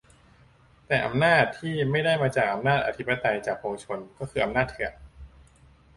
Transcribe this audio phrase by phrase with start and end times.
[0.87, 4.93] แต่อำนาจที่ไม่ได้มาจากอำนาจอธิปไตย-จากปวงชน ก็คืออำนาจเถื่อน